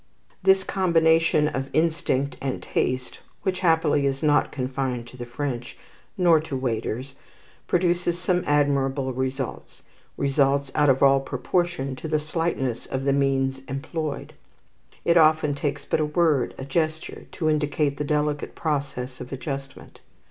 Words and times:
This 0.41 0.63
combination 0.63 1.47
of 1.47 1.69
instinct 1.73 2.35
and 2.41 2.63
taste 2.63 3.19
which 3.43 3.59
happily 3.59 4.07
is 4.07 4.23
not 4.23 4.51
confined 4.51 5.05
to 5.09 5.15
the 5.15 5.27
French, 5.27 5.77
nor 6.17 6.39
to 6.39 6.57
waiters 6.57 7.13
produces 7.67 8.17
some 8.17 8.43
admirable 8.47 9.13
results, 9.13 9.83
results 10.17 10.71
out 10.73 10.89
of 10.89 11.03
all 11.03 11.19
proportion 11.19 11.95
to 11.97 12.07
the 12.07 12.17
slightness 12.19 12.87
of 12.87 13.03
the 13.03 13.13
means 13.13 13.61
employed. 13.67 14.33
It 15.05 15.17
often 15.17 15.53
takes 15.53 15.85
but 15.85 15.99
a 15.99 16.05
word, 16.05 16.55
a 16.57 16.65
gesture, 16.65 17.27
to 17.33 17.47
indicate 17.47 17.97
the 17.97 18.03
delicate 18.03 18.55
process 18.55 19.21
of 19.21 19.31
adjustment. 19.31 19.99